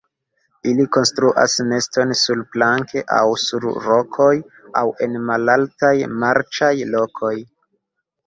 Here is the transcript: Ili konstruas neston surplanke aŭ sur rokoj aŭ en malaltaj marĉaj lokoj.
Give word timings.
Ili 0.69 0.85
konstruas 0.95 1.57
neston 1.71 2.13
surplanke 2.21 3.03
aŭ 3.17 3.27
sur 3.43 3.67
rokoj 3.89 4.31
aŭ 4.81 4.85
en 5.07 5.19
malaltaj 5.29 5.93
marĉaj 6.25 6.73
lokoj. 6.97 7.35